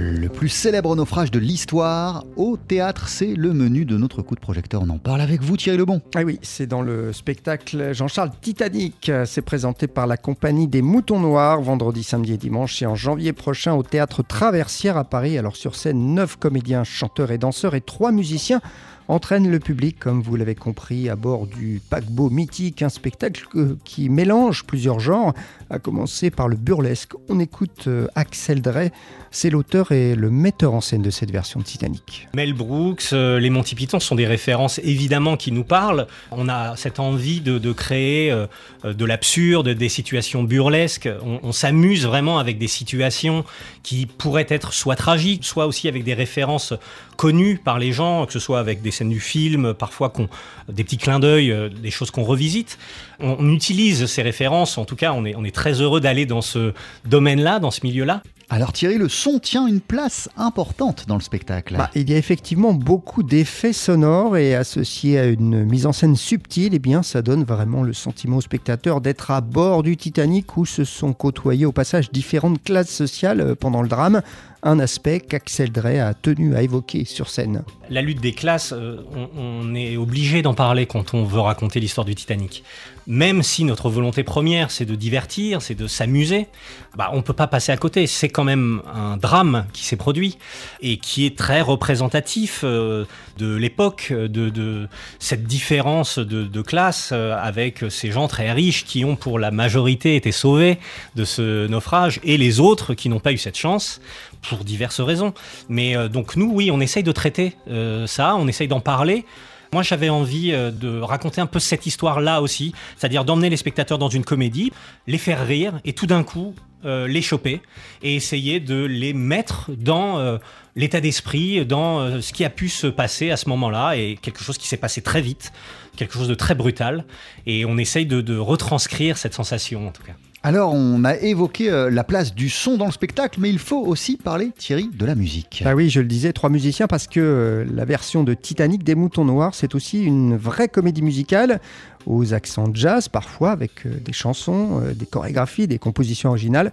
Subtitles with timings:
[0.00, 4.40] Le plus célèbre naufrage de l'histoire au théâtre, c'est le menu de notre coup de
[4.40, 4.82] projecteur.
[4.82, 6.00] On en parle avec vous, Thierry Lebon.
[6.14, 9.10] Ah oui, c'est dans le spectacle Jean-Charles Titanic.
[9.24, 13.32] C'est présenté par la compagnie des Moutons Noirs vendredi, samedi et dimanche et en janvier
[13.32, 15.36] prochain au théâtre Traversière à Paris.
[15.36, 18.60] Alors sur scène, neuf comédiens, chanteurs et danseurs et trois musiciens
[19.08, 23.46] entraîne le public, comme vous l'avez compris, à bord du paquebot mythique, un spectacle
[23.84, 25.32] qui mélange plusieurs genres,
[25.70, 27.12] à commencer par le burlesque.
[27.28, 28.92] On écoute euh, Axel Drey,
[29.30, 32.28] c'est l'auteur et le metteur en scène de cette version de Titanic.
[32.34, 36.06] Mel Brooks, euh, les Monty Python sont des références évidemment qui nous parlent.
[36.30, 38.46] On a cette envie de, créer euh,
[38.84, 41.08] de l'absurde, des situations burlesques.
[41.22, 43.44] On, on s'amuse vraiment avec des situations
[43.82, 46.74] qui pourraient être soit tragiques, soit aussi avec des références
[47.16, 50.28] connues par les gens, que ce soit avec des scènes du film, parfois qu'on,
[50.68, 52.78] des petits clins d'œil, euh, des choses qu'on revisite.
[53.20, 56.42] On, utilise ces références, en tout cas on est, on est très heureux d'aller dans
[56.42, 56.72] ce
[57.04, 58.22] domaine-là, dans ce milieu-là.
[58.50, 61.76] Alors Thierry, le son tient une place importante dans le spectacle.
[61.76, 66.16] Bah, il y a effectivement beaucoup d'effets sonores et associés à une mise en scène
[66.16, 70.56] subtile, eh bien ça donne vraiment le sentiment au spectateur d'être à bord du Titanic
[70.56, 74.22] où se sont côtoyées au passage différentes classes sociales euh, pendant le drame
[74.62, 77.62] un aspect qu'Axel Drey a tenu à évoquer sur scène.
[77.90, 78.98] La lutte des classes, euh,
[79.36, 82.64] on, est obligé d'en parler quand on veut raconter l'histoire du Titanic.
[83.06, 86.48] Même si notre volonté première, c'est de divertir, c'est de s'amuser,
[86.94, 88.06] bah, on ne peut pas passer à côté.
[88.06, 90.36] C'est quand même un drame qui s'est produit
[90.82, 93.06] et qui est très représentatif euh,
[93.38, 99.16] de l'époque, de, cette différence de, classe euh, avec ces gens très riches qui ont
[99.16, 100.78] pour la majorité été sauvés
[101.14, 104.00] de ce naufrage et les autres qui n'ont pas eu cette chance
[104.48, 105.34] pour diverses raisons.
[105.68, 109.24] Mais euh, donc nous, oui, on essaye de traiter euh, ça, on essaye d'en parler.
[109.72, 113.98] Moi, j'avais envie euh, de raconter un peu cette histoire-là aussi, c'est-à-dire d'emmener les spectateurs
[113.98, 114.72] dans une comédie,
[115.06, 117.60] les faire rire et tout d'un coup les choper
[118.04, 120.38] et essayer de les mettre dans
[120.76, 124.58] l'état d'esprit, dans ce qui a pu se passer à ce moment-là et quelque chose
[124.58, 125.52] qui s'est passé très vite,
[125.96, 127.04] quelque chose de très brutal.
[127.46, 130.14] Et on essaye de retranscrire cette sensation en tout cas.
[130.44, 133.80] Alors, on a évoqué euh, la place du son dans le spectacle, mais il faut
[133.80, 135.64] aussi parler, Thierry, de la musique.
[135.66, 138.94] Ah oui, je le disais, trois musiciens, parce que euh, la version de Titanic des
[138.94, 141.60] Moutons Noirs, c'est aussi une vraie comédie musicale,
[142.08, 146.72] aux accents jazz parfois, avec euh, des chansons, des chorégraphies, des compositions originales.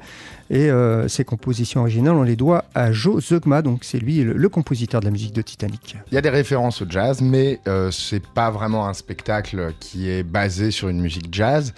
[0.49, 0.69] Et
[1.07, 5.05] ces compositions originales, on les doit à Joe Zogma, donc c'est lui le, compositeur de
[5.05, 5.97] la musique de Titanic.
[6.11, 7.59] Il y a des références au jazz, mais
[7.89, 11.73] c'est pas vraiment un spectacle qui est basé sur une musique jazz.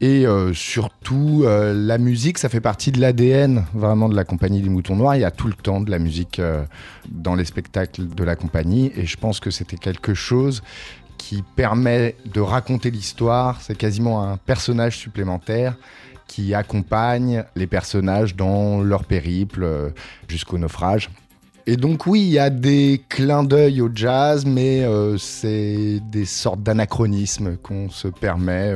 [0.00, 4.62] Et euh, surtout, euh, la musique, ça fait partie de l'ADN vraiment de la compagnie
[4.62, 5.16] des Moutons Noirs.
[5.16, 6.64] Il y a tout le temps de la musique euh,
[7.10, 8.90] dans les spectacles de la compagnie.
[8.96, 10.62] Et je pense que c'était quelque chose
[11.20, 13.60] qui permet de raconter l'histoire.
[13.60, 15.76] C'est quasiment un personnage supplémentaire
[16.26, 19.92] qui accompagne les personnages dans leur périple
[20.28, 21.10] jusqu'au naufrage.
[21.66, 24.86] Et donc oui, il y a des clins d'œil au jazz, mais
[25.18, 28.72] c'est des sortes d'anachronismes qu'on se permet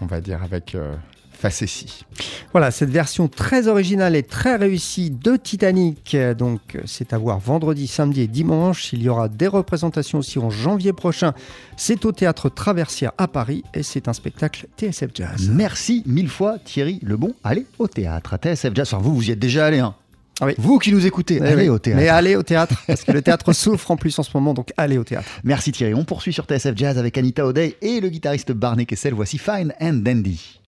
[0.00, 0.94] on va dire, avec euh,
[1.38, 2.04] facétie.
[2.52, 7.86] Voilà, cette version très originale et très réussie de Titanic, donc c'est à voir vendredi,
[7.86, 8.92] samedi et dimanche.
[8.92, 11.32] Il y aura des représentations aussi en janvier prochain.
[11.76, 15.48] C'est au théâtre Traversière à Paris et c'est un spectacle TSF Jazz.
[15.50, 17.34] Merci mille fois Thierry Lebon.
[17.44, 18.88] Allez au théâtre à TSF Jazz.
[18.92, 19.94] Enfin, vous, vous y êtes déjà allé, hein
[20.40, 22.00] ah Vous qui nous écoutez, allez au théâtre.
[22.00, 24.72] Mais allez au théâtre, parce que le théâtre souffre en plus en ce moment, donc
[24.76, 25.28] allez au théâtre.
[25.42, 25.94] Merci Thierry.
[25.94, 29.14] On poursuit sur TSF Jazz avec Anita O'Day et le guitariste Barney Kessel.
[29.14, 30.60] Voici Fine and Dandy.